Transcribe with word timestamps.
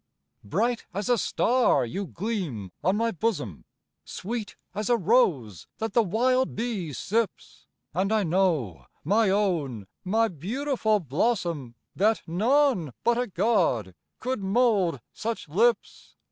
Bright 0.43 0.87
as 0.95 1.09
a 1.09 1.17
star 1.19 1.85
you 1.85 2.07
gleam 2.07 2.71
on 2.83 2.95
my 2.95 3.11
bosom, 3.11 3.65
Sweet 4.03 4.55
as 4.73 4.89
a 4.89 4.97
rose 4.97 5.67
that 5.77 5.93
the 5.93 6.01
wild 6.01 6.55
bee 6.55 6.91
sips; 6.91 7.67
And 7.93 8.11
I 8.11 8.23
know, 8.23 8.87
my 9.03 9.29
own, 9.29 9.85
my 10.03 10.27
beautiful 10.27 10.99
blossom, 11.01 11.75
That 11.95 12.23
none 12.25 12.93
but 13.03 13.19
a 13.19 13.27
God 13.27 13.93
could 14.19 14.41
mould 14.41 15.01
such 15.13 15.47
lips. 15.47 16.15